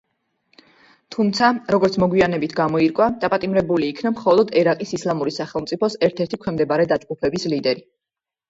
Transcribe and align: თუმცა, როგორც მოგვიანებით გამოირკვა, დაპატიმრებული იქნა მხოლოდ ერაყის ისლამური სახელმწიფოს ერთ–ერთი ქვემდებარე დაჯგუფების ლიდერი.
თუმცა, 1.15 1.49
როგორც 1.75 1.97
მოგვიანებით 2.03 2.55
გამოირკვა, 2.61 3.09
დაპატიმრებული 3.25 3.91
იქნა 3.93 4.13
მხოლოდ 4.15 4.55
ერაყის 4.63 4.95
ისლამური 4.99 5.35
სახელმწიფოს 5.39 5.99
ერთ–ერთი 6.09 6.41
ქვემდებარე 6.47 6.89
დაჯგუფების 6.95 7.51
ლიდერი. 7.55 7.87